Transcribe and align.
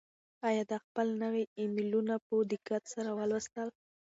آیا 0.47 0.63
ده 0.69 0.77
خپل 0.85 1.07
نوي 1.23 1.43
ایمیلونه 1.59 2.15
په 2.27 2.35
دقت 2.53 2.83
سره 2.93 3.09
ولوستل؟ 3.19 3.67